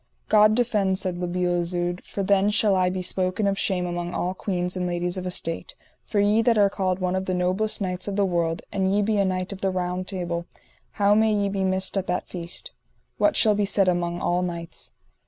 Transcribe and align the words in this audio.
God 0.29 0.55
defend, 0.55 0.97
said 0.97 1.19
La 1.19 1.27
Beale 1.27 1.59
Isoud, 1.61 2.03
for 2.03 2.23
then 2.23 2.49
shall 2.49 2.73
I 2.75 2.89
be 2.89 3.03
spoken 3.03 3.45
of 3.45 3.59
shame 3.59 3.85
among 3.85 4.15
all 4.15 4.33
queens 4.33 4.75
and 4.75 4.87
ladies 4.87 5.15
of 5.15 5.27
estate; 5.27 5.75
for 6.01 6.19
ye 6.19 6.41
that 6.41 6.57
are 6.57 6.71
called 6.71 6.97
one 6.97 7.15
of 7.15 7.25
the 7.25 7.35
noblest 7.35 7.79
knights 7.81 8.07
of 8.07 8.15
the 8.15 8.25
world, 8.25 8.63
and 8.71 8.91
ye 9.07 9.17
a 9.19 9.23
knight 9.25 9.53
of 9.53 9.61
the 9.61 9.69
Round 9.69 10.07
Table, 10.07 10.47
how 10.93 11.13
may 11.13 11.31
ye 11.31 11.49
be 11.49 11.63
missed 11.63 11.95
at 11.97 12.07
that 12.07 12.27
feast? 12.27 12.71
What 13.19 13.35
shall 13.35 13.53
be 13.53 13.63
said 13.65 13.87
among 13.87 14.19
all 14.19 14.41
knights? 14.41 14.91